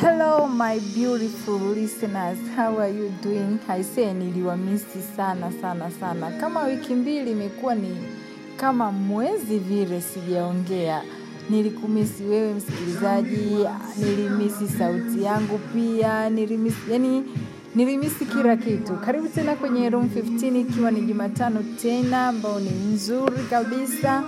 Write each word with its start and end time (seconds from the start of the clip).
Hello 0.00 0.46
my 0.46 0.78
beautiful 0.94 1.58
listeners, 1.58 2.38
how 2.54 2.78
are 2.78 2.88
you 2.88 3.10
doing? 3.22 3.58
Haisee, 3.66 4.12
niliwamisi 4.14 5.02
sana 5.16 5.52
sana 5.52 5.90
sana. 5.90 6.30
Kama 6.30 6.62
wiki 6.62 6.94
mbili 6.94 7.30
imekuwa 7.30 7.74
ni 7.74 7.96
kama 8.56 8.92
mwezi 8.92 9.58
vile 9.58 10.00
sijaongea. 10.00 11.02
Nilikumisi 11.50 12.22
wewe 12.24 12.54
msikilizaji, 12.54 13.66
nilimisi 13.98 14.68
sauti 14.68 15.22
yangu 15.22 15.58
pia, 15.58 16.30
nilimisi 16.30 16.76
yani 16.90 17.24
nilimisi 17.74 18.24
kila 18.26 18.56
kitu. 18.56 18.92
Karibu 18.94 19.28
tena 19.28 19.54
kwenye 19.54 19.90
room 19.90 20.06
15 20.16 20.60
ikiwa 20.60 20.90
ni 20.90 21.00
Jumatano 21.00 21.62
tena 21.82 22.28
ambao 22.28 22.60
ni 22.60 22.70
nzuri 22.70 23.42
kabisa 23.50 24.22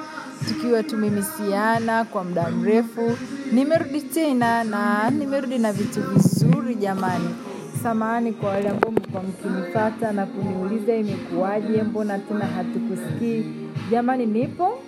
tukiwa 0.49 0.83
tumemisiana 0.83 2.05
kwa 2.05 2.25
muda 2.25 2.51
mrefu. 2.51 3.17
Nimerudi 3.53 4.01
tena 4.01 4.65
na 4.65 5.11
nimerudi 5.11 5.59
na 5.59 5.73
vitu 5.73 6.01
vizuri 6.03 6.75
jamani. 6.75 7.29
Samahani 7.83 8.33
kwa 8.33 8.51
wale 8.51 8.69
ambao 8.69 8.91
mlikuwa 8.91 9.23
mkinipata 9.23 10.13
na 10.13 10.27
kuniuliza 10.27 10.95
imekuwaje, 10.97 11.83
mbona 11.83 12.19
tena 12.19 12.47
hatukusikii. 12.47 13.45
Jamani, 13.91 14.27
nipo, 14.27 14.79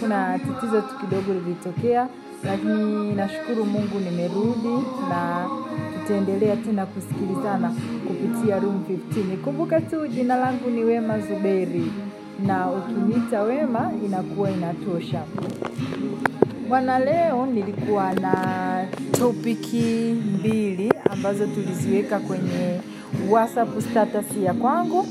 kuna 0.00 0.38
tatizo 0.38 0.80
tu 0.80 0.94
kidogo 1.00 1.32
lilitokea, 1.34 2.08
lakini 2.44 3.12
nashukuru 3.14 3.64
Mungu 3.64 3.98
nimerudi 4.00 4.86
na 5.08 5.46
tutaendelea 6.02 6.56
tena 6.56 6.86
kusikilizana 6.86 7.72
kupitia 8.06 8.58
room 8.58 8.84
15. 9.14 9.36
Kumbuka 9.44 9.80
tu 9.80 10.06
jina 10.08 10.36
langu 10.36 10.70
ni 10.70 10.84
Wema 10.84 11.20
Zuberi 11.20 11.92
na 12.46 12.70
ukiniita 12.70 13.42
Wema 13.42 13.92
inakuwa 14.06 14.50
inatosha. 14.50 15.22
Bwana, 16.68 16.98
leo 16.98 17.46
nilikuwa 17.46 18.12
na 18.14 18.34
topiki 19.12 20.14
mbili 20.38 20.92
ambazo 21.10 21.46
tuliziweka 21.46 22.18
kwenye 22.20 22.80
WhatsApp 23.30 23.80
status 23.90 24.36
ya 24.44 24.54
kwangu, 24.54 25.06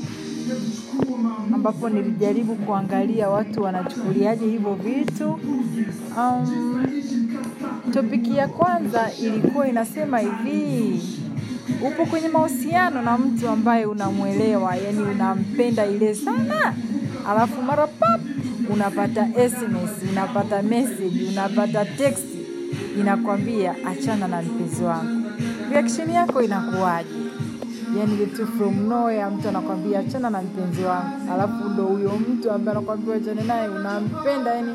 ambapo 1.54 1.88
nilijaribu 1.88 2.54
kuangalia 2.54 3.28
watu 3.28 3.62
wanachukuliaje 3.62 4.46
hivyo 4.46 4.74
vitu. 4.74 5.38
Um, 6.18 6.86
topiki 7.92 8.36
ya 8.36 8.48
kwanza 8.48 9.10
ilikuwa 9.22 9.68
inasema 9.68 10.18
hivi, 10.18 11.02
upo 11.86 12.06
kwenye 12.06 12.28
mahusiano 12.28 13.02
na 13.02 13.18
mtu 13.18 13.48
ambaye 13.48 13.86
unamwelewa, 13.86 14.76
yani 14.76 15.02
unampenda 15.02 15.86
ile 15.86 16.14
sana, 16.14 16.74
alafu 17.28 17.62
mara 17.62 17.86
pap 17.86 18.20
unapata 18.72 19.26
SMS, 19.34 19.90
unapata 20.12 20.62
message, 20.62 21.28
unapata 21.32 21.84
text 21.84 22.24
inakwambia 23.00 23.74
achana 23.86 24.28
na 24.28 24.42
mpenzi 24.42 24.82
wangu. 24.84 25.30
Reaction 25.70 26.10
yako 26.10 26.42
inakuwaje? 26.42 27.08
Yani 27.98 28.26
tu 28.26 28.46
from 28.46 28.88
nowhere 28.88 29.26
mtu 29.26 29.48
anakwambia 29.48 29.98
achana 29.98 30.30
na 30.30 30.42
mpenzi 30.42 30.82
wangu, 30.82 31.32
alafu 31.34 31.68
ndo 31.68 31.82
huyo 31.84 32.12
mtu 32.32 32.50
ambaye 32.50 32.76
anakwambia 32.78 33.14
achane 33.14 33.42
naye 33.42 33.68
unampenda, 33.68 34.54
yani 34.54 34.72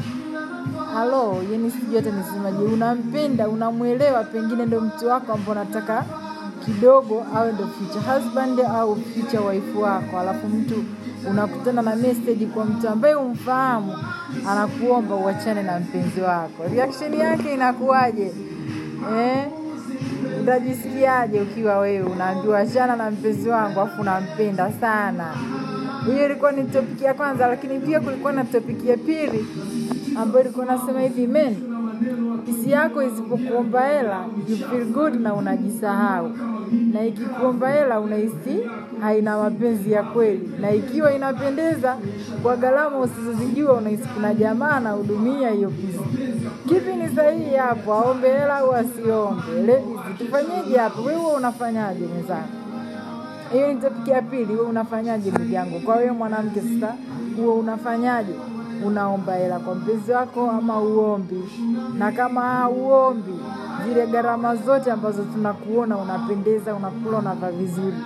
halo, 0.94 1.44
yani 1.52 1.72
sijui 1.72 1.96
hata 1.96 2.12
nisemaje, 2.12 2.58
unampenda, 2.64 3.48
unamwelewa, 3.50 4.24
pengine 4.24 4.66
ndo 4.66 4.82
mtu 4.82 5.08
wako 5.08 5.34
ambao 5.34 5.52
unataka 5.52 6.06
kidogo 6.66 7.26
awe 7.36 7.52
ndo 7.52 7.68
future 7.68 8.06
husband 8.14 8.60
au 8.60 8.96
future 8.96 9.44
wife 9.48 9.78
wako, 9.80 10.20
alafu 10.20 10.48
mtu 10.48 10.84
unakutana 11.30 11.82
na 11.82 11.96
message 11.96 12.46
kwa 12.46 12.66
mtu 12.66 12.90
ambaye 12.90 13.16
umfahamu, 13.16 13.96
anakuomba 14.50 15.16
uachane 15.16 15.64
na 15.64 15.80
mpenzi 15.80 16.22
wako. 16.22 16.64
Reaction 16.74 17.14
yake 17.14 17.54
inakuwaje? 17.54 18.34
Eh? 19.20 19.46
Utajisikiaje 20.42 21.42
ukiwa 21.42 21.78
wewe 21.80 22.02
unaambiwa 22.10 22.60
achana 22.60 22.96
na 22.96 23.12
mpenzi 23.12 23.50
wangu 23.50 23.80
afu 23.80 24.02
unampenda 24.02 24.72
sana? 24.82 25.26
Hiyo 26.06 26.26
ilikuwa 26.26 26.52
ni 26.52 26.64
topiki 26.64 27.04
ya 27.04 27.14
kwanza, 27.14 27.48
lakini 27.48 27.80
pia 27.80 28.00
kulikuwa 28.00 28.34
na 28.34 28.44
topiki 28.44 28.90
ya 28.90 28.97
pili 28.97 29.46
ambayo 30.18 30.46
ilikuwa 30.46 30.66
nasema 30.66 31.02
hivi 31.02 31.28
men, 31.28 31.56
hisi 32.46 32.72
yako 32.72 33.03
isipokuomba 33.03 33.88
hela 33.88 34.25
good 34.94 35.16
na 35.22 35.34
unajisahau, 35.34 36.31
na 36.94 37.06
ikikuomba 37.06 37.69
hela 37.69 38.00
unahisi 38.00 38.59
haina 39.02 39.38
mapenzi 39.38 39.91
ya 39.91 40.03
kweli, 40.03 40.50
na 40.62 40.72
ikiwa 40.72 41.14
inapendeza 41.16 41.97
kwa 42.44 42.56
gharama 42.56 43.00
usizozijua 43.00 43.74
unahisi 43.74 44.03
kuna 44.14 44.34
jamaa 44.34 44.72
anahudumia 44.72 45.50
hiyo 45.50 45.70
pesa. 45.70 46.03
Kipi 46.70 46.96
ni 46.96 47.16
sahihi 47.16 47.56
hapo, 47.56 47.94
aombe 47.94 48.28
hela 48.31 48.56
au 48.58 48.72
asiombe? 48.75 49.41
Ladies, 49.68 50.18
tufanyeje 50.18 50.78
hapo? 50.78 51.02
Wewe 51.02 51.25
unafanyaje 51.38 52.06
mwenzangu? 52.06 52.62
Hiyo 53.53 53.68
ni 53.74 53.81
topiki 53.81 54.09
ya 54.12 54.22
pili. 54.22 54.53
we 54.56 54.59
unafanyaje 54.62 55.31
ndugu 55.31 55.52
yangu? 55.53 55.80
Kwa 55.80 55.96
wewe 55.96 56.12
mwanamke 56.12 56.62
sasa, 56.62 56.94
huo 57.38 57.53
unafanyaje? 57.53 58.34
Unaomba 58.86 59.34
hela 59.36 59.59
kwa 59.59 59.75
mpenzi 59.75 60.12
wako 60.12 60.52
ama 60.52 60.80
uombi? 60.81 61.44
Na 61.97 62.12
kama 62.12 62.69
uombi 62.69 63.34
zile 63.88 64.08
gharama 64.08 64.56
zote 64.56 64.91
ambazo 64.91 65.24
tunakuona 65.24 65.97
unapendeza, 65.97 66.75
unakula, 66.75 67.18
unavaa 67.18 67.52
vizuri, 67.52 67.97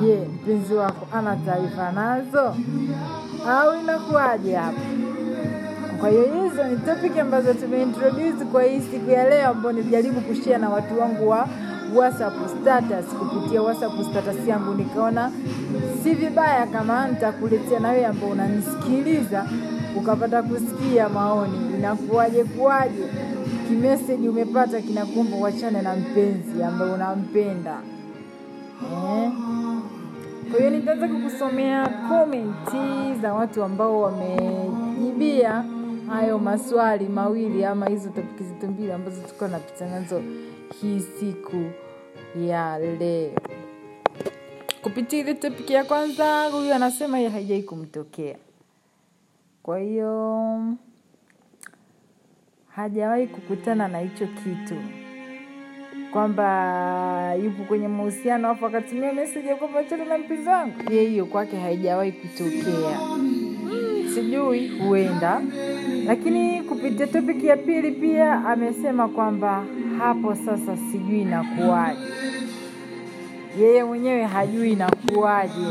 je, 0.00 0.28
mpenzi 0.34 0.74
wako 0.74 1.06
ana 1.12 1.36
taarifa 1.36 1.92
nazo 1.92 2.54
au 3.48 3.80
inakuwaje 3.82 4.54
hapo? 4.56 4.80
Kwa 6.00 6.08
hiyo 6.08 6.22
hizo 6.24 6.64
ni 6.64 6.76
topic 6.76 7.18
ambazo 7.18 7.54
tumeintroduce 7.54 8.44
kwa 8.52 8.62
hii 8.62 8.80
siku 8.80 9.10
ya 9.10 9.28
leo, 9.30 9.48
ambao 9.48 9.72
nijaribu 9.72 10.20
kushia 10.20 10.58
na 10.58 10.68
watu 10.68 11.00
wangu 11.00 11.28
wa 11.28 11.48
WhatsApp 11.94 12.34
status 12.60 13.04
kupitia 13.06 13.62
WhatsApp 13.62 13.92
status 14.10 14.48
yangu, 14.48 14.74
nikaona 14.74 15.32
si 16.02 16.14
vibaya 16.14 16.66
kama 16.66 17.08
nitakuletea 17.08 17.80
na 17.80 17.88
wewe 17.90 18.06
ambao 18.06 18.28
unanisikiliza 18.30 19.46
ukapata 19.96 20.42
kusikia 20.42 21.08
maoni, 21.08 21.74
inakuwaje 21.78 22.44
kuwaje, 22.44 23.08
kimeseji 23.68 24.28
umepata 24.28 24.80
kinakuomba 24.80 25.36
uachane 25.36 25.82
na 25.82 25.96
mpenzi 25.96 26.62
ambaye 26.62 26.92
unampenda. 26.92 27.76
Eh? 28.92 29.30
Kwa 30.50 30.58
hiyo 30.58 30.70
nitaanza 30.70 31.08
kukusomea 31.08 31.88
komenti 32.08 33.20
za 33.22 33.32
watu 33.32 33.62
ambao 33.64 34.00
wamejibia 34.00 35.64
hayo 36.08 36.38
maswali 36.38 37.08
mawili 37.08 37.64
ama 37.64 37.86
hizo 37.86 38.08
topiki 38.08 38.44
zetu 38.44 38.66
mbili 38.68 38.92
ambazo 38.92 39.20
tulikuwa 39.22 39.48
napita 39.50 39.86
nazo 39.86 40.22
hii 40.74 41.00
siku 41.00 41.70
ya 42.40 42.78
leo. 42.78 43.30
Kupitia 44.82 45.18
ile 45.18 45.34
topiki 45.34 45.72
ya 45.72 45.84
kwanza, 45.84 46.44
huyu 46.48 46.74
anasema 46.74 47.18
hiyo 47.18 47.30
haijai 47.30 47.62
kumtokea, 47.62 48.36
kwa 49.62 49.78
hiyo 49.78 50.60
hajawahi 52.68 53.26
kukutana 53.26 53.88
na 53.88 53.98
hicho 53.98 54.26
kitu 54.26 54.74
kwamba 56.12 57.34
yupo 57.34 57.64
kwenye 57.64 57.88
mahusiano 57.88 58.48
afu 58.50 58.66
akatumia 58.66 59.12
meseji 59.12 59.48
ya 59.48 59.56
kwamba 59.56 59.80
achana 59.80 60.04
na 60.04 60.18
mpenzi 60.18 60.48
wangu. 60.48 60.92
ye 60.92 61.04
hiyo 61.08 61.26
kwake 61.26 61.56
haijawahi 61.56 62.12
kutokea, 62.12 62.98
sijui, 64.14 64.68
huenda. 64.68 65.42
Lakini 66.06 66.62
kupitia 66.62 67.06
topiki 67.06 67.46
ya 67.46 67.56
pili 67.56 67.90
pia 67.92 68.32
amesema 68.44 69.08
kwamba 69.08 69.64
hapo 70.00 70.34
sasa 70.34 70.76
sijui 70.92 71.20
inakuwaje, 71.20 72.00
yeye 73.60 73.84
mwenyewe 73.84 74.22
hajui 74.24 74.72
inakuwaje. 74.72 75.66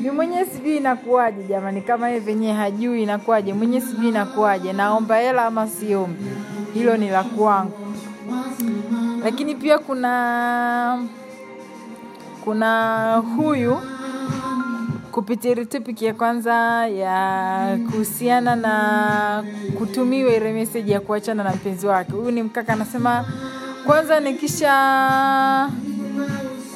Ni 0.00 0.10
mwenyewe 0.10 0.44
sijui 0.44 0.76
inakuwaje 0.76 1.42
jamani, 1.42 1.80
kama 1.82 2.08
yeye 2.08 2.20
venyewe 2.20 2.52
hajui 2.52 3.02
inakuwaje, 3.02 3.52
mwenyewe 3.52 3.80
sijui 3.80 4.08
inakuwaje, 4.08 4.72
naomba 4.72 5.16
hela 5.16 5.44
ama 5.44 5.66
siombi, 5.68 6.24
hilo 6.74 6.96
ni 6.96 7.08
la 7.10 7.24
kwangu. 7.24 7.72
Lakini 9.24 9.54
pia 9.54 9.78
kuna 9.78 11.04
kuna 12.44 13.16
huyu 13.36 13.76
kupitia 15.14 15.64
topic 15.64 16.02
ya 16.02 16.14
kwanza 16.14 16.52
ya 16.88 17.78
kuhusiana 17.90 18.56
na 18.56 19.44
kutumiwa 19.78 20.34
ile 20.34 20.52
message 20.52 20.92
ya 20.92 21.00
kuachana 21.00 21.44
na 21.44 21.50
mpenzi 21.52 21.86
wake. 21.86 22.12
Huyu 22.12 22.30
ni 22.30 22.42
mkaka 22.42 22.72
anasema, 22.72 23.24
kwanza 23.86 24.20
nikisha 24.20 24.70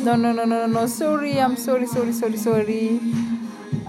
no, 0.05 0.17
no, 0.17 0.32
no, 0.32 0.46
no, 0.46 0.67
no, 0.67 0.88
sorry, 0.88 1.31
I'm 1.32 1.56
sorry, 1.56 1.87
sorry, 1.87 2.12
sorry, 2.12 2.38
sorry. 2.38 3.00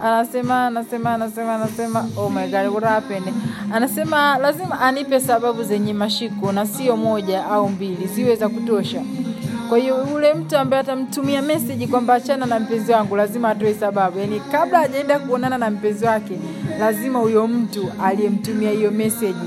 Anasema 0.03 0.65
anasema 0.67 1.13
anasema 1.13 1.55
anasema 1.55 2.05
oh 2.17 2.29
my 2.29 2.47
god 2.47 2.67
what 2.73 2.83
happened? 2.83 3.33
Anasema 3.73 4.37
lazima 4.37 4.79
anipe 4.81 5.19
sababu 5.19 5.63
zenye 5.63 5.93
mashiko 5.93 6.51
na 6.51 6.65
sio 6.65 6.97
moja 6.97 7.45
au 7.45 7.69
mbili 7.69 8.07
ziwe 8.07 8.35
za 8.35 8.49
kutosha 8.49 9.01
kwa 9.69 9.77
hiyo 9.77 10.07
yule 10.11 10.33
mtu 10.33 10.57
ambaye 10.57 10.81
atamtumia 10.81 11.41
message 11.41 11.87
kwamba 11.87 12.13
achana 12.13 12.45
na 12.45 12.59
mpenzi 12.59 12.91
wangu 12.91 13.15
lazima 13.15 13.49
atoe 13.49 13.73
sababu. 13.73 14.19
Yaani 14.19 14.39
kabla 14.51 14.79
hajaenda 14.79 15.19
kuonana 15.19 15.57
na 15.57 15.69
mpenzi 15.69 16.05
wake 16.05 16.39
lazima 16.79 17.19
huyo 17.19 17.47
mtu 17.47 17.85
aliyemtumia 18.03 18.71
hiyo 18.71 18.91
message 18.91 19.39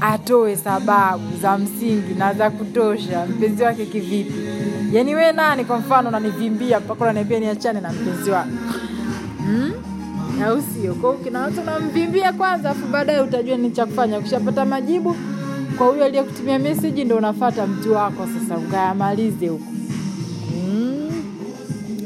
atoe 0.00 0.56
sababu 0.56 1.36
za 1.42 1.58
msingi 1.58 2.14
na 2.18 2.34
za 2.34 2.50
kutosha. 2.50 3.26
Mpenzi 3.26 3.62
wake 3.62 3.86
kivipi? 3.86 4.34
Yaani 4.92 5.14
we 5.14 5.32
nani 5.32 5.64
kwa 5.64 5.78
mfano 5.78 6.08
unanivimbia 6.08 6.80
mpaka 6.80 7.04
unaniambia 7.04 7.40
niachane 7.40 7.80
na 7.80 7.92
mpenzi 7.92 8.30
wako? 8.30 8.48
Hmm? 9.38 9.72
au 10.46 10.62
sio? 10.62 10.94
Kwao 10.94 11.12
kina 11.14 11.40
watu 11.40 11.60
unamvimbia 11.60 12.32
kwanza 12.32 12.70
afu 12.70 12.86
baadaye 12.86 13.20
utajua 13.20 13.56
ni 13.56 13.70
cha 13.70 13.86
kufanya. 13.86 14.18
Ukishapata 14.18 14.64
majibu 14.64 15.16
kwa 15.78 15.86
huyo 15.86 16.04
aliyekutumia 16.04 16.58
meseji 16.58 17.04
ndo 17.04 17.16
unafata 17.16 17.66
mtu 17.66 17.92
wako 17.92 18.26
sasa 18.40 18.58
ukayamalize 18.58 19.48
huko. 19.48 19.64
Mm. 20.66 21.10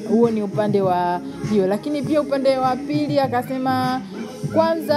huo 0.09 0.31
ni 0.31 0.43
upande 0.43 0.81
wa 0.81 1.21
hiyo. 1.51 1.67
Lakini 1.67 2.03
pia 2.03 2.21
upande 2.21 2.59
wa 2.59 2.77
pili 2.77 3.21
akasema 3.21 4.01
kwanza 4.55 4.97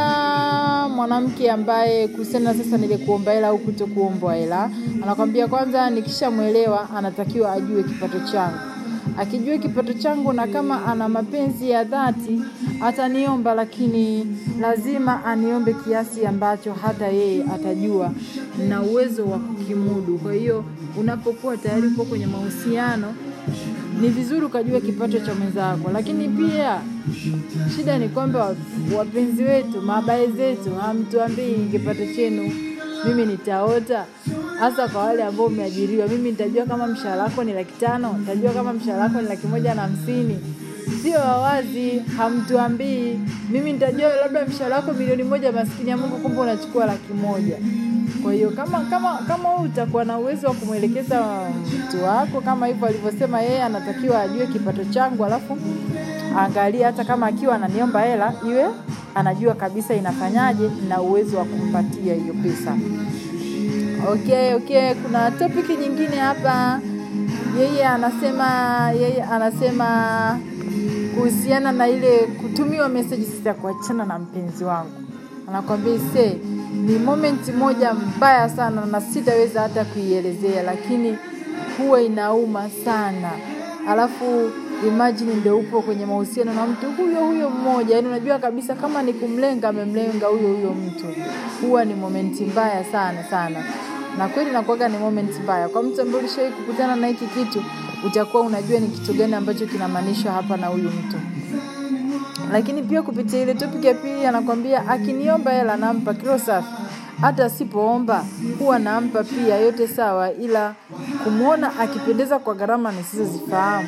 mwanamke 0.95 1.51
ambaye 1.51 2.07
kuhusiana 2.07 2.53
sasa 2.53 2.77
nile 2.77 2.97
kuomba 2.97 3.31
hela 3.31 3.47
au 3.47 3.57
kuto 3.57 3.87
kuombwa 3.87 4.35
hela 4.35 4.69
anakwambia 5.03 5.47
kwanza 5.47 5.89
nikishamwelewa 5.89 6.89
anatakiwa 6.97 7.51
ajue 7.51 7.83
kipato 7.83 8.19
changu 8.31 8.57
akijua 9.17 9.57
kipato 9.57 9.93
changu 9.93 10.33
na 10.33 10.47
kama 10.47 10.85
ana 10.85 11.09
mapenzi 11.09 11.69
ya 11.69 11.83
dhati 11.83 12.41
ataniomba 12.81 13.53
lakini 13.53 14.27
lazima 14.59 15.25
aniombe 15.25 15.73
kiasi 15.73 16.25
ambacho 16.25 16.73
hata 16.73 17.07
yeye 17.07 17.43
atajua 17.43 18.11
na 18.69 18.81
uwezo 18.81 19.25
wa 19.25 19.39
kukimudu. 19.39 20.17
Kwa 20.17 20.33
hiyo 20.33 20.63
unapokuwa 20.99 21.57
tayari 21.57 21.87
upo 21.87 22.03
kwenye 22.05 22.25
mahusiano 22.27 23.13
ni 24.01 24.09
vizuri 24.09 24.45
ukajua 24.45 24.81
kipato 24.81 25.19
cha 25.19 25.35
mwenzako. 25.35 25.89
Lakini 25.93 26.29
pia 26.29 26.81
shida 27.75 27.97
ni 27.97 28.09
kwamba 28.09 28.55
wapenzi 28.97 29.43
wetu 29.43 29.81
mabae 29.81 30.27
zetu 30.27 30.75
hamtuambii 30.75 31.55
kipato 31.71 32.05
chenu 32.15 32.51
mimi 33.05 33.25
nitaota. 33.25 34.05
Hasa 34.59 34.87
kwa 34.87 35.03
wale 35.05 35.23
ambao 35.23 35.45
umeajiriwa 35.45 36.07
mimi 36.07 36.31
nitajua 36.31 36.65
kama 36.65 36.87
mshahara 36.87 37.23
wako 37.23 37.43
ni 37.43 37.53
laki 37.53 37.73
tano 37.79 38.15
nitajua 38.19 38.51
kama 38.51 38.73
mshahara 38.73 39.03
wako 39.03 39.21
ni 39.21 39.27
laki 39.27 39.47
moja 39.47 39.73
na 39.73 39.81
hamsini. 39.81 40.39
Sio 41.03 41.19
wawazi 41.19 41.99
hamtuambii. 42.17 43.19
Mimi 43.49 43.73
nitajua 43.73 44.15
labda 44.15 44.45
mshahara 44.45 44.75
wako 44.75 44.93
milioni 44.93 45.23
moja 45.23 45.51
maskini 45.51 45.89
ya 45.89 45.97
mungu 45.97 46.17
kumbe 46.17 46.41
unachukua 46.41 46.85
laki 46.85 47.13
moja. 47.13 47.57
Kwa 48.23 48.33
hiyo 48.33 48.49
kama 48.51 48.79
kama 48.79 49.17
kama 49.17 49.49
wewe 49.49 49.61
utakuwa 49.61 50.05
na 50.05 50.17
uwezo 50.17 50.47
wa 50.47 50.53
kumwelekeza 50.53 51.25
mtu 51.87 52.03
wako 52.03 52.41
kama 52.41 52.67
hivyo 52.67 52.87
alivyosema 52.87 53.41
yeye 53.41 53.63
anatakiwa 53.63 54.21
ajue 54.21 54.47
kipato 54.47 54.83
changu 54.85 55.25
alafu 55.25 55.57
angalia 56.37 56.85
hata 56.87 57.03
kama 57.05 57.27
akiwa 57.27 57.55
ananiomba 57.55 58.01
hela 58.01 58.33
iwe 58.47 58.65
anajua 59.15 59.53
kabisa 59.53 59.93
inafanyaje 59.93 60.69
na 60.89 61.01
uwezo 61.01 61.37
wa 61.37 61.45
kumpatia 61.45 62.13
hiyo 62.13 62.33
pesa. 62.43 62.77
Okay 64.11 64.53
okay 64.53 64.93
kuna 64.93 65.31
topic 65.31 65.69
nyingine 65.79 66.15
hapa. 66.15 66.79
Yeye 67.59 67.85
anasema 67.85 68.47
yeye 68.91 69.23
anasema 69.23 70.39
kuhusiana 71.15 71.71
na 71.71 71.87
ile 71.87 72.17
kutumiwa 72.17 72.89
meseji 72.89 73.25
sita 73.25 73.53
kuachana 73.53 74.05
na 74.05 74.19
mpenzi 74.19 74.63
wangu. 74.63 74.91
Anakwambia 75.49 75.99
se 76.13 76.37
ni 76.85 76.97
momenti 76.99 77.51
moja 77.51 77.93
mbaya 77.93 78.49
sana 78.49 78.85
na 78.85 79.01
sitaweza 79.01 79.61
hata 79.61 79.85
kuielezea 79.85 80.63
lakini 80.63 81.17
huwa 81.77 82.01
inauma 82.01 82.69
sana. 82.85 83.29
Alafu 83.89 84.51
imagine 84.87 85.33
ndio 85.33 85.57
upo 85.57 85.81
kwenye 85.81 86.05
mahusiano 86.05 86.53
na 86.53 86.67
mtu 86.67 86.91
huyo 86.91 87.25
huyo 87.25 87.49
mmoja. 87.49 87.95
Yaani 87.95 88.07
unajua 88.07 88.39
kabisa 88.39 88.75
kama 88.75 89.01
ni 89.03 89.13
kumlenga 89.13 89.69
amemlenga 89.69 90.27
huyo 90.27 90.47
huyo 90.53 90.73
mtu. 90.73 91.05
Huwa 91.61 91.85
ni 91.85 91.93
momenti 91.93 92.45
mbaya 92.45 92.83
sana 92.83 93.23
sana. 93.23 93.63
Na 94.17 94.27
kweli 94.27 94.51
nakuaga 94.51 94.87
ni 94.89 94.97
moment 94.97 95.39
mbaya. 95.43 95.69
Kwa 95.69 95.83
mtu 95.83 96.01
ambaye 96.01 96.19
ulishawai 96.23 96.51
kukutana 96.51 96.95
na 96.95 97.07
hiki 97.07 97.25
kitu 97.25 97.63
utakuwa 98.05 98.43
unajua 98.43 98.79
ni 98.79 98.87
kitu 98.87 99.13
gani 99.13 99.35
ambacho 99.35 99.65
kinamaanishwa 99.65 100.31
hapa 100.31 100.57
na 100.57 100.67
huyu 100.67 100.89
mtu. 100.89 101.17
Lakini 102.51 102.83
pia 102.83 103.01
kupitia 103.01 103.41
ile 103.41 103.53
topic 103.53 103.83
ya 103.85 103.93
pili 103.93 104.25
anakwambia 104.25 104.87
akiniomba 104.87 105.51
hela 105.51 105.77
nampa 105.77 106.13
kilo 106.13 106.39
safi. 106.39 106.67
Hata 107.21 107.45
asipoomba 107.45 108.25
huwa 108.59 108.79
nampa 108.79 109.23
pia 109.23 109.55
yote 109.57 109.87
sawa 109.87 110.33
ila 110.33 110.73
kumwona 111.23 111.79
akipendeza 111.79 112.39
kwa 112.39 112.53
gharama 112.55 112.91
nisizozifahamu 112.91 113.87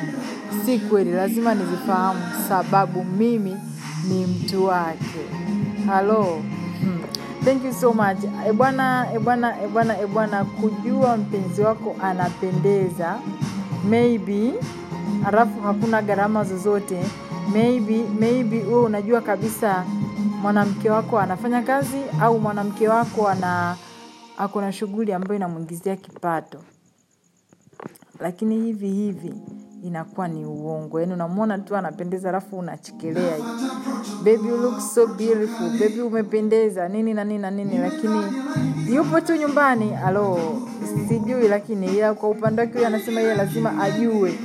si 0.66 0.78
kweli 0.78 1.10
lazima 1.12 1.54
nizifahamu 1.54 2.20
sababu 2.48 3.04
mimi 3.04 3.56
ni 4.08 4.26
mtu 4.26 4.64
wake. 4.64 5.20
Halo 5.86 6.22
hmm. 6.80 7.00
thank 7.44 7.64
you 7.64 7.72
so 7.72 7.92
much. 7.92 8.18
Ebwana 8.48 9.06
ebwana 9.14 9.62
ebwana 9.62 10.00
ebwana 10.00 10.44
kujua 10.44 11.16
mpenzi 11.16 11.62
wako 11.62 11.96
anapendeza 12.02 13.18
maybe 13.90 14.54
halafu 15.24 15.60
hakuna 15.60 16.02
gharama 16.02 16.44
zozote 16.44 17.04
maybe 17.52 18.04
maybe 18.20 18.58
wewe 18.62 18.80
unajua 18.84 19.20
kabisa 19.20 19.84
mwanamke 20.42 20.90
wako 20.90 21.18
anafanya 21.18 21.62
kazi 21.62 21.96
au 22.20 22.40
mwanamke 22.40 22.88
wako 22.88 23.28
ana 23.28 23.76
ako 24.38 24.60
na 24.60 24.72
shughuli 24.72 25.12
ambayo 25.12 25.36
inamwingizia 25.36 25.96
kipato. 25.96 26.58
Lakini 28.20 28.60
hivi 28.60 28.88
hivi 28.88 29.34
inakuwa 29.84 30.28
ni 30.28 30.44
uongo. 30.44 31.00
Yaani 31.00 31.12
unamwona 31.12 31.58
tu 31.58 31.76
anapendeza 31.76 32.28
alafu 32.28 32.58
unachekelea. 32.58 33.36
Baby 34.24 34.48
you 34.48 34.56
look 34.56 34.80
so 34.80 35.06
beautiful. 35.06 35.70
Baby 35.80 36.00
umependeza. 36.00 36.88
Nini 36.88 37.14
na 37.14 37.24
nini 37.24 37.38
na 37.38 37.50
nini 37.50 37.78
lakini 37.78 38.20
yupo 38.94 39.20
tu 39.20 39.36
nyumbani. 39.36 39.94
Alo 40.06 40.38
sijui 41.08 41.48
lakini 41.48 41.86
ila 41.86 42.14
kwa 42.14 42.28
upande 42.30 42.60
wake 42.62 42.72
huyo 42.74 42.86
anasema 42.86 43.20
yeye 43.20 43.34
lazima 43.34 43.82
ajue 43.82 44.38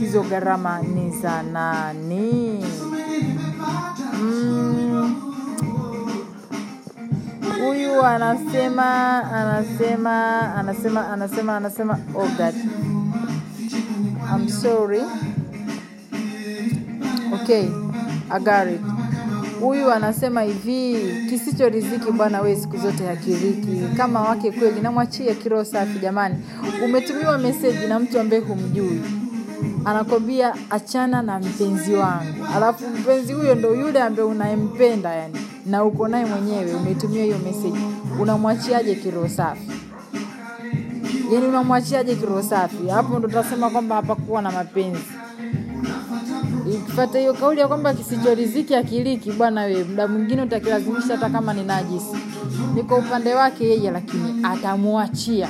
hizo 0.00 0.22
gharama 0.22 0.80
ni 0.82 1.10
za 1.10 1.42
nani. 1.42 2.64
Mm, 4.22 5.14
huyu 7.66 8.02
anasema 8.04 9.22
anasema 9.32 10.40
anasema 10.54 11.08
anasema 11.08 11.56
anasema 11.56 11.98
oh 12.14 12.28
God. 12.36 12.54
I'm 14.32 14.48
sorry. 14.48 15.02
Okay 17.42 17.68
I 18.30 18.38
got 18.38 18.68
it. 18.68 18.80
Huyu 19.60 19.92
anasema 19.92 20.42
hivi 20.42 20.96
kisicho 21.30 21.68
riziki 21.68 22.12
bwana 22.12 22.40
wewe 22.40 22.56
siku 22.56 22.76
zote 22.76 23.06
hakiriki. 23.06 23.82
Kama 23.96 24.20
wake 24.20 24.50
kweli 24.52 24.80
namwachia 24.80 25.34
kiroho 25.34 25.64
safi 25.64 25.98
jamani. 25.98 26.34
Umetumiwa 26.84 27.38
meseji 27.38 27.86
na 27.86 27.98
mtu 27.98 28.20
ambaye 28.20 28.42
humjui. 28.42 29.00
Anakwambia 29.84 30.54
achana 30.70 31.22
na 31.22 31.38
mpenzi 31.38 31.94
wangu. 31.94 32.46
Alafu 32.56 32.84
mpenzi 33.00 33.32
huyo 33.32 33.54
ndo 33.54 33.74
yule 33.74 34.02
ambaye 34.02 34.28
unayempenda 34.28 35.14
yani 35.14 35.34
na 35.66 35.84
uko 35.84 36.08
naye 36.08 36.24
mwenyewe 36.24 36.74
umetumia 36.74 37.24
hiyo 37.24 37.38
meseji. 37.38 37.78
Unamwachiaje 38.20 38.94
kiroho 38.94 39.28
safi 39.28 39.70
yani 41.32 41.46
unamwachiaje 41.46 42.14
kiroho 42.16 42.42
safi? 42.42 42.88
Hapo 42.88 43.18
ndo 43.18 43.28
tutasema 43.28 43.70
kwamba 43.70 43.94
hapakuwa 43.96 44.42
na 44.42 44.50
mapenzi. 44.50 45.00
Ikifata 46.74 47.18
hiyo 47.18 47.34
kauli 47.34 47.60
ya 47.60 47.68
kwamba 47.68 47.94
kisichoriziki 47.94 48.74
akiliki 48.74 49.32
bwana 49.32 49.62
we 49.62 49.84
muda 49.84 50.08
mwingine 50.08 50.42
utakilazimisha 50.42 51.14
hata 51.16 51.30
kama 51.30 51.54
ni 51.54 51.62
najisi. 51.64 52.16
Niko 52.74 52.96
upande 52.96 53.34
wake 53.34 53.64
yeye 53.68 53.90
lakini 53.90 54.40
atamwachia. 54.42 55.48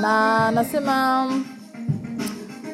Na 0.00 0.50
nasema 0.50 1.26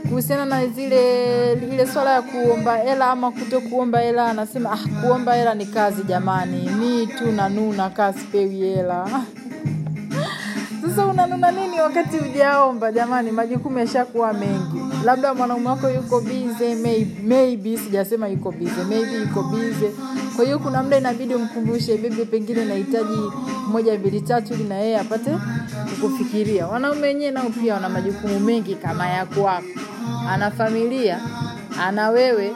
kuhusiana 0.08 0.44
na 0.44 0.66
zile 0.66 1.52
ile 1.52 1.86
swala 1.86 2.10
ya 2.12 2.22
kuomba 2.22 2.76
hela 2.76 3.10
ama 3.10 3.30
kuto 3.30 3.60
kuomba 3.60 4.00
hela 4.00 4.26
anasema 4.26 4.72
ah, 4.72 5.00
kuomba 5.00 5.34
hela 5.34 5.54
ni 5.54 5.66
kazi 5.66 6.02
jamani. 6.02 6.70
Mi 6.70 7.06
tu 7.06 7.32
nanuna 7.32 7.90
kaa 7.90 8.12
sipewi 8.12 8.56
hela 8.60 9.08
sasa 10.92 11.06
unanuna 11.06 11.50
nini 11.50 11.80
wakati 11.80 12.16
ujaomba 12.16 12.92
jamani 12.92 13.30
majukumu 13.30 13.78
yashakuwa 13.78 14.32
mengi. 14.32 14.82
Labda 15.04 15.34
mwanaume 15.34 15.68
wako 15.68 15.90
yuko 15.90 16.20
bize 16.20 16.74
maybe, 17.24 17.76
sijasema 17.78 18.28
yuko 18.28 18.52
bize 18.52 18.84
maybe 18.88 19.12
yuko 19.16 19.42
bize 19.42 19.92
kwa 20.36 20.44
hiyo 20.44 20.58
kuna 20.58 20.82
muda 20.82 20.98
inabidi 20.98 21.34
umkumbushe 21.34 21.96
bibi 21.96 22.24
pengine 22.24 22.64
nahitaji 22.64 23.18
moja 23.68 23.98
mbili 23.98 24.20
tatu 24.20 24.54
ili 24.54 24.64
na 24.64 24.74
yeye 24.74 24.98
apate 24.98 25.30
kukufikiria. 25.90 26.66
Wanaume 26.66 27.00
wenyewe 27.06 27.30
nao 27.30 27.48
pia 27.60 27.74
wana 27.74 27.88
majukumu 27.88 28.40
mengi 28.40 28.74
kama 28.74 29.08
ya 29.08 29.26
kwako. 29.26 29.66
Ana 30.28 30.50
familia 30.50 31.20
ana 31.82 32.10
wewe 32.10 32.52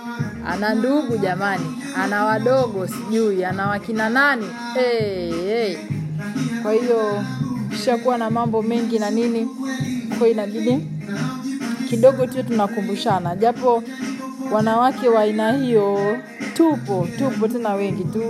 ana 0.47 0.75
ndugu 0.75 1.17
jamani 1.19 1.65
ana 1.97 2.25
wadogo 2.25 2.87
sijui 2.87 3.45
ana 3.45 3.67
wakina 3.69 4.09
nani? 4.09 4.47
Hey, 4.75 5.33
hey. 5.33 5.77
kwa 6.63 6.73
hiyo 6.73 7.23
kishakuwa 7.77 8.19
na 8.19 8.31
mambo 8.31 8.63
mengi 8.63 8.99
na 8.99 9.11
nini 9.11 9.49
kwa 10.19 10.29
inabidi 10.29 10.79
kidogo 11.89 12.27
tu 12.27 12.43
tunakumbushana. 12.43 13.37
Japo 13.37 13.83
wanawake 14.53 15.09
wa 15.09 15.21
aina 15.21 15.53
hiyo 15.53 15.99
tupo 16.55 17.09
tupo 17.19 17.49
tena 17.49 17.75
wengi 17.75 18.05
tu. 18.05 18.23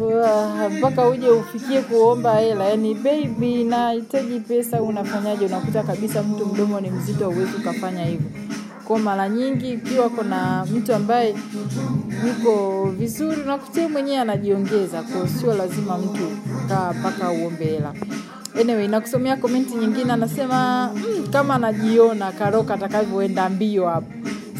Uh, 0.00 0.72
mpaka 0.78 1.08
uje 1.08 1.28
ufikie 1.28 1.80
kuomba 1.80 2.38
hela 2.38 2.64
yani 2.64 2.94
bebi 2.94 3.64
nahitaji 3.64 4.40
pesa 4.40 4.82
unafanyaje? 4.82 5.46
Unakuta 5.46 5.82
kabisa 5.82 6.22
mtu 6.22 6.46
mdomo 6.46 6.80
ni 6.80 6.90
mzito 6.90 7.28
uwezi 7.30 7.56
ukafanya 7.60 8.04
hivyo 8.04 8.30
kwa 8.90 8.98
mara 8.98 9.28
nyingi 9.28 9.70
ikiwa 9.70 10.08
kuna 10.10 10.66
mtu 10.76 10.94
ambaye 10.94 11.34
yuko 12.26 12.84
vizuri 12.98 13.42
unakuta 13.42 13.88
mwenyewe 13.88 14.18
anajiongeza 14.18 15.02
kwa 15.02 15.28
sio 15.28 15.54
lazima 15.54 15.98
mtu 15.98 16.22
kaa 16.68 16.92
mpaka 16.92 17.30
uombe 17.30 17.64
hela. 17.64 17.94
Anyway 18.60 18.88
nakusomea 18.88 19.36
komenti 19.36 19.74
nyingine 19.74 20.12
anasema 20.12 20.90
mm, 20.94 21.26
kama 21.32 21.54
anajiona 21.54 22.32
karoka 22.32 22.74
atakavyoenda 22.74 23.48
mbio 23.48 23.88
hapo. 23.88 24.12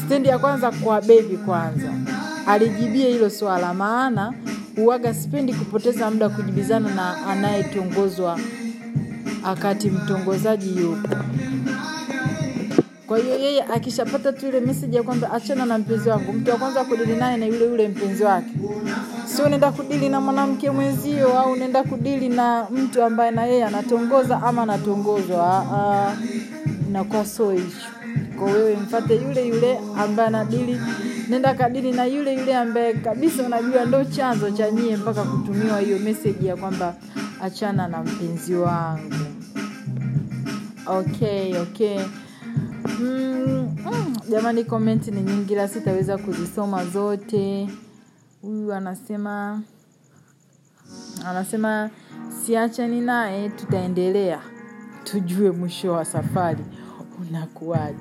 Stendi 0.05 0.29
ya 0.29 0.39
kwanza 0.39 0.71
kwa 0.71 1.01
bebi 1.01 1.37
kwanza. 1.37 1.93
Alijibia 2.47 3.07
hilo 3.07 3.29
swala 3.29 3.73
maana 3.73 4.33
huwaga 4.75 5.13
sipendi 5.13 5.53
kupoteza 5.53 6.11
muda 6.11 6.29
kujibizana 6.29 6.95
na 6.95 7.27
anayetongozwa 7.27 8.39
akati 9.43 9.89
mtongozaji 9.89 10.77
yupo 10.81 11.15
kwa 13.11 13.19
hiyo 13.19 13.39
yeye 13.39 13.63
akishapata 13.63 14.33
tu 14.33 14.47
ile 14.47 14.59
message 14.59 14.97
ya 14.97 15.03
kwamba 15.03 15.31
achana 15.31 15.65
na 15.65 15.77
mpenzi 15.77 16.09
wangu 16.09 16.33
mtu 16.33 16.51
wa 16.51 16.57
kwanza 16.57 16.83
kudili 16.83 17.15
naye 17.15 17.37
na 17.37 17.45
yule 17.45 17.65
yule 17.65 17.87
mpenzi 17.87 18.23
wake. 18.23 18.51
Sio 19.25 19.45
unaenda 19.45 19.71
kudili 19.71 20.09
na 20.09 20.21
mwanamke 20.21 20.69
mwenzio 20.71 21.39
au 21.39 21.51
unaenda 21.51 21.83
kudili 21.83 22.29
na 22.29 22.67
mtu 22.69 23.03
ambaye 23.03 23.31
na 23.31 23.45
yeye 23.45 23.65
anatongoza 23.65 24.41
ama 24.43 24.61
anatongozwa? 24.63 25.65
Inakuwa 26.89 27.25
so 27.25 27.53
ishu 27.53 27.87
kwa 28.39 28.51
wewe 28.51 28.75
mfate 28.75 29.15
yule 29.15 29.47
yule 29.47 29.79
ambaye 29.97 30.27
anadili 30.27 30.79
nenda 31.29 31.53
kadili 31.53 31.91
na 31.91 32.05
yule 32.05 32.33
yule 32.33 32.55
ambaye 32.55 32.93
kabisa 32.93 33.43
unajua 33.43 33.85
ndo 33.85 34.03
chanzo 34.03 34.51
cha 34.51 34.71
nyie 34.71 34.97
mpaka 34.97 35.23
kutumiwa 35.23 35.79
hiyo 35.79 35.99
meseji 35.99 36.47
ya 36.47 36.55
kwamba 36.55 36.95
achana 37.41 37.87
na 37.87 38.03
mpenzi 38.03 38.55
wangu. 38.55 39.13
Okay 40.87 41.57
okay 41.57 41.99
jamani 44.29 44.63
komenti 44.63 45.11
ni 45.11 45.21
nyingi 45.21 45.55
la 45.55 45.67
sitaweza 45.67 46.17
kuzisoma 46.17 46.85
zote. 46.85 47.69
Huyu 48.41 48.73
anasema 48.73 49.61
anasema 51.25 51.89
siachani 52.45 53.01
naye 53.01 53.49
tutaendelea. 53.49 54.39
Tujue 55.03 55.51
mwisho 55.51 55.91
wa 55.93 56.05
safari 56.05 56.63
unakuwaje. 57.29 57.97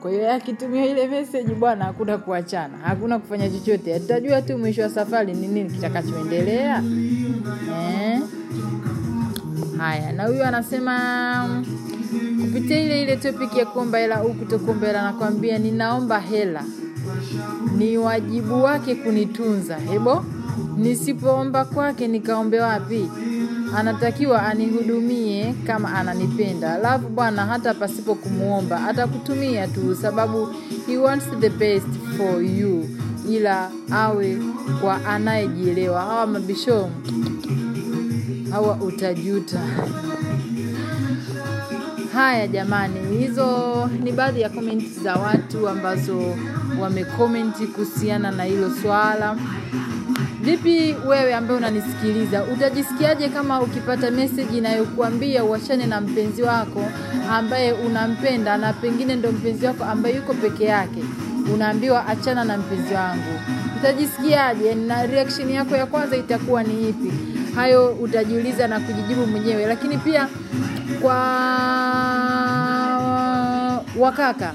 Kwa 0.00 0.10
hiyo 0.10 0.32
akitumia 0.32 0.86
ile 0.86 1.08
meseji 1.08 1.54
bwana 1.54 1.84
hakuna 1.84 2.18
kuachana. 2.18 2.78
Hakuna 2.78 3.18
kufanya 3.18 3.50
chochote. 3.50 4.00
Tutajua 4.00 4.42
tu 4.42 4.58
mwisho 4.58 4.82
wa 4.82 4.88
safari 4.90 5.34
ni 5.34 5.46
nini 5.48 5.70
kitakachoendelea. 5.70 6.82
Eh? 8.02 8.20
haya 9.78 10.12
na 10.12 10.26
huyu 10.26 10.44
anasema 10.44 11.64
kupitia 12.40 12.80
ile 12.80 13.02
ile 13.02 13.16
topic 13.16 13.56
ya 13.56 13.66
kuomba 13.66 13.98
hela 13.98 14.16
au 14.16 14.34
kutokuomba 14.34 14.86
hela 14.86 15.02
nakwambia 15.02 15.58
ninaomba 15.58 16.20
hela. 16.20 16.62
Ni 17.78 17.98
wajibu 17.98 18.62
wake 18.62 18.94
kunitunza. 18.94 19.76
Hebo 19.76 20.24
nisipoomba 20.76 21.64
kwake 21.64 22.08
nikaombe 22.08 22.60
wapi? 22.60 23.10
Anatakiwa 23.76 24.42
anihudumie 24.42 25.54
kama 25.66 25.94
ananipenda. 25.94 26.74
Alafu 26.74 27.08
bwana 27.08 27.46
hata 27.46 27.74
pasipo 27.74 28.14
kumwomba 28.14 28.88
atakutumia 28.88 29.66
tu 29.68 29.94
sababu 30.02 30.48
he 30.86 30.96
wants 30.96 31.24
the 31.40 31.50
best 31.50 31.86
for 32.16 32.42
you. 32.44 32.88
Ila 33.30 33.70
awe 33.90 34.38
kwa 34.80 35.04
anayejielewa. 35.06 36.00
Hawa 36.00 36.26
mabisho 36.26 36.90
hawa 38.50 38.74
utajuta 38.76 39.60
haya 42.14 42.46
jamani 42.46 43.16
hizo 43.18 43.90
ni 44.02 44.12
baadhi 44.12 44.40
ya 44.40 44.48
komenti 44.48 45.00
za 45.00 45.14
watu 45.14 45.68
ambazo 45.68 46.36
wamekomenti 46.80 47.66
kuhusiana 47.66 48.30
na 48.30 48.44
hilo 48.44 48.70
swala. 48.82 49.36
Vipi 50.40 50.94
wewe 51.08 51.34
ambaye 51.34 51.58
unanisikiliza 51.58 52.44
utajisikiaje 52.44 53.28
kama 53.28 53.60
ukipata 53.62 54.10
meseji 54.10 54.58
inayokuambia 54.58 55.44
uachane 55.44 55.86
na 55.86 56.00
mpenzi 56.00 56.42
wako 56.42 56.84
ambaye 57.30 57.72
unampenda 57.72 58.56
na 58.56 58.72
pengine 58.72 59.16
ndo 59.16 59.32
mpenzi 59.32 59.66
wako 59.66 59.84
ambaye 59.84 60.14
yuko 60.16 60.34
peke 60.34 60.64
yake? 60.64 61.04
Unaambiwa 61.54 62.06
achana 62.06 62.44
na 62.44 62.56
mpenzi 62.58 62.94
wangu. 62.94 63.40
Utajisikiaje? 63.78 64.74
Na 64.74 65.06
reaction 65.06 65.50
yako 65.50 65.76
ya 65.76 65.86
kwanza 65.86 66.16
itakuwa 66.16 66.62
ni 66.62 66.88
ipi? 66.88 67.12
Hayo 67.54 67.88
utajiuliza 67.94 68.68
na 68.68 68.80
kujijibu 68.80 69.26
mwenyewe. 69.26 69.66
Lakini 69.66 69.98
pia 69.98 70.28
kwa 71.02 71.16
wakaka. 73.98 74.52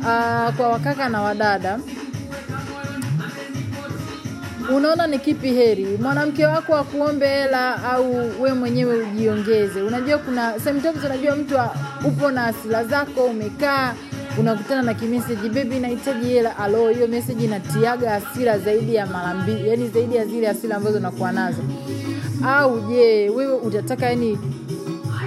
Uh, 0.00 0.54
kwa 0.56 0.68
wakaka 0.68 1.08
na 1.08 1.22
wadada. 1.22 1.78
Unaona 4.76 5.06
ni 5.06 5.18
kipi 5.18 5.52
heri? 5.52 5.86
Mwanamke 6.02 6.46
wako 6.46 6.76
akuombe 6.76 7.28
hela 7.28 7.84
au 7.84 8.14
we 8.42 8.52
mwenyewe 8.52 8.96
ujiongeze? 9.02 9.82
Unajua 9.82 10.18
kuna 10.18 10.60
sometimes 10.60 11.04
unajua 11.04 11.36
mtu 11.36 11.54
upo 12.08 12.30
na 12.30 12.44
asila 12.46 12.84
zako 12.84 13.20
umekaa 13.24 13.94
unakutana 14.40 14.82
na 14.82 14.94
kimeseji 14.94 15.48
bebi 15.48 15.78
nahitaji 15.78 16.28
hela. 16.28 16.56
Alo 16.58 16.88
hiyo 16.88 17.08
meseji 17.08 17.44
inatiaga 17.44 18.14
asira 18.14 18.58
zaidi 18.58 18.94
ya 18.94 19.06
mara 19.06 19.34
mbili 19.34 19.68
yani 19.68 19.88
zaidi 19.88 20.16
ya 20.16 20.24
zile 20.26 20.48
asira 20.48 20.76
ambazo 20.76 20.98
unakuwa 20.98 21.32
nazo. 21.32 21.62
Au 22.46 22.80
je 22.80 23.30
wewe 23.30 23.52
utataka 23.54 24.06
yani 24.06 24.38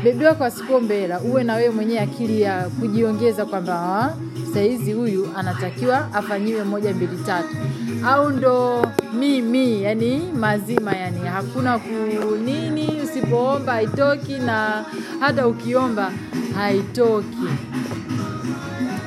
bebi 0.04 0.26
wako 0.26 0.44
asikuombe 0.44 1.00
hela 1.00 1.20
uwe 1.22 1.44
na 1.44 1.56
wewe 1.56 1.70
mwenyewe 1.70 2.00
akili 2.00 2.42
ya 2.42 2.64
kujiongeza 2.80 3.46
kwamba 3.46 4.14
sahizi 4.54 4.94
huyu 4.94 5.30
anatakiwa 5.38 6.14
afanyiwe 6.14 6.64
moja 6.64 6.94
mbili 6.94 7.18
tatu. 7.26 7.56
Au 8.08 8.30
ndo 8.30 8.86
mimi 9.20 9.84
yani 9.84 10.22
mazima 10.40 10.92
yani 10.94 11.20
hakuna 11.28 11.80
ku 11.80 12.36
nini 12.46 13.02
usipoomba 13.04 13.74
haitoki 13.74 14.34
na 14.34 14.86
hata 15.20 15.48
ukiomba 15.48 16.12
haitoki. 16.56 17.48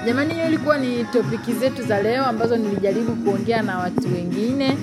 Jamani 0.07 0.35
hiyo 0.35 0.47
ilikuwa 0.47 0.79
ni 0.79 1.05
topiki 1.05 1.53
zetu 1.53 1.83
za 1.83 2.03
leo 2.03 2.25
ambazo 2.27 2.57
nilijaribu 2.57 3.13
kuongea 3.13 3.63
na 3.63 3.79
watu 3.79 4.15
wengine 4.15 4.79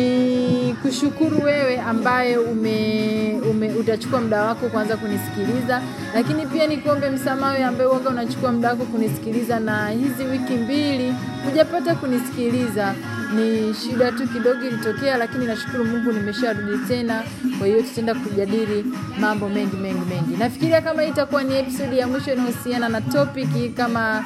ni 0.00 0.74
kushukuru 0.82 1.42
wewe 1.44 1.80
ambaye 1.80 2.36
ume, 2.38 3.40
ume 3.50 3.72
utachukua 3.72 4.20
muda 4.20 4.42
wako 4.42 4.68
kwanza 4.68 4.96
kunisikiliza. 4.96 5.82
Lakini 6.14 6.46
pia 6.46 6.66
nikuombe 6.66 7.10
msamaha 7.10 7.52
wewe 7.52 7.64
ambaye 7.64 7.90
waga 7.90 8.10
unachukua 8.10 8.52
muda 8.52 8.68
wako 8.70 8.84
kunisikiliza 8.84 9.60
na 9.60 9.88
hizi 9.88 10.24
wiki 10.24 10.52
mbili 10.54 11.14
hujapata 11.44 11.94
kunisikiliza. 11.94 12.94
Ni 13.36 13.74
shida 13.74 14.12
tu 14.12 14.28
kidogo 14.28 14.66
ilitokea 14.66 15.16
lakini 15.16 15.46
nashukuru 15.46 15.84
mungu 15.84 16.12
nimesharudi 16.12 16.78
tena. 16.88 17.22
Kwa 17.58 17.66
hiyo 17.66 17.82
tutaenda 17.82 18.14
kujadili 18.14 18.84
mambo 19.20 19.48
mengi 19.48 19.76
mengi 19.76 20.00
mengi. 20.08 20.36
Nafikiria 20.38 20.80
kama 20.80 21.02
hii 21.02 21.08
itakuwa 21.08 21.42
ni 21.44 21.58
episodi 21.58 21.98
ya 21.98 22.08
mwisho 22.08 22.32
inahusiana 22.32 22.88
na 22.88 23.00
topic 23.00 23.74
kama 23.76 24.24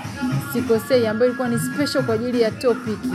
sikosei 0.53 1.07
ambayo 1.07 1.27
ilikuwa 1.31 1.49
ni 1.49 1.59
special 1.59 2.03
kwa 2.05 2.15
ajili 2.15 2.41
ya 2.41 2.51
topiki 2.51 3.09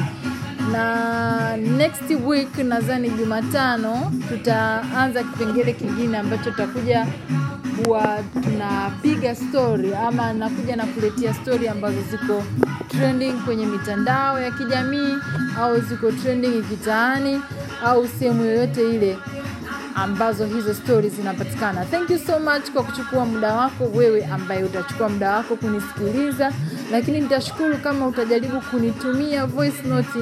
na 0.72 1.58
next 1.58 2.10
week 2.26 2.58
nadhani 2.58 3.10
jumatano 3.10 4.12
tutaanza 4.30 5.24
kipengele 5.24 5.74
kingine 5.74 6.18
ambacho 6.18 6.52
tutakuja 6.52 7.08
kuwa 7.84 8.20
tunapiga 8.44 9.36
story 9.36 9.96
ama 9.96 10.34
nakuja 10.34 10.76
na 10.76 10.86
kuletea 10.86 11.34
story 11.34 11.68
ambazo 11.68 11.98
ziko 12.12 12.44
trending 12.88 13.34
kwenye 13.34 13.66
mitandao 13.66 14.42
ya 14.42 14.52
kijamii 14.52 15.14
au 15.60 15.82
ziko 15.82 16.12
trending 16.12 16.62
kitaani 16.70 17.42
au 17.86 18.08
sehemu 18.08 18.46
yoyote 18.46 18.90
ile 18.96 19.18
ambazo 19.96 20.46
hizo 20.46 20.74
stori 20.74 21.10
zinapatikana. 21.10 21.86
Thank 21.86 22.10
you 22.10 22.20
so 22.20 22.40
much 22.40 22.72
kwa 22.74 22.84
kuchukua 22.84 23.26
muda 23.26 23.54
wako 23.54 23.84
wewe 23.84 24.26
ambaye 24.26 24.64
utachukua 24.64 25.10
muda 25.10 25.32
wako 25.36 25.56
kunisikiliza. 25.56 26.52
Lakini 26.92 27.22
nitashukuru 27.22 27.78
kama 27.78 28.08
utajaribu 28.08 28.62
kunitumia 28.62 29.46
voice 29.46 29.88
note 29.88 30.20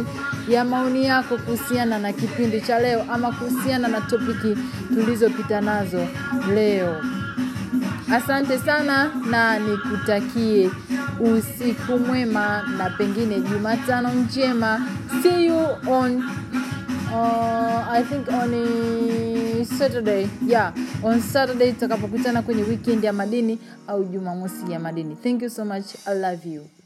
ya 0.50 0.65
maoni 0.65 1.06
yako 1.06 1.38
kuhusiana 1.38 2.00
na 2.00 2.13
kipindi 2.13 2.62
cha 2.62 2.80
leo 2.80 3.06
ama 3.13 3.32
kuhusiana 3.32 3.88
na 3.88 4.01
topiki 4.01 4.58
tulizopita 4.94 5.62
nazo 5.62 6.08
leo. 6.53 7.01
Asante 8.13 8.58
sana 8.60 9.12
na 9.30 9.60
nikutakie 9.60 10.70
usiku 11.20 12.00
mwema 12.00 12.63
na 12.77 12.89
pengine 12.89 13.39
jumatano 13.39 14.10
njema. 14.10 14.82
See 15.24 15.46
you 15.46 15.58
on 15.88 16.24
uh, 17.13 17.86
I 17.89 18.03
think 18.03 18.27
on 18.32 19.65
Saturday 19.65 20.27
yeah. 20.48 20.74
On 21.03 21.22
Saturday 21.22 21.72
tutakapokutana 21.74 22.41
kwenye 22.41 22.63
weekend 22.63 23.03
ya 23.03 23.13
madini 23.13 23.60
au 23.88 24.03
Jumamosi 24.03 24.72
ya 24.72 24.79
madini. 24.79 25.15
Thank 25.15 25.41
you 25.41 25.50
so 25.50 25.65
much. 25.65 25.86
I 26.05 26.13
love 26.20 26.50
you 26.50 26.83